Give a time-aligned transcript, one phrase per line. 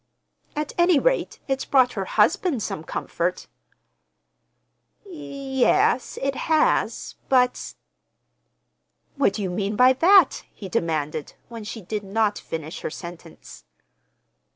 [0.55, 3.45] "At any rate, it's brought her husband some comfort."
[5.05, 7.75] "Y yes, it has; but—"
[9.17, 13.63] "What do you mean by that?" he demanded, when she did not finish her sentence.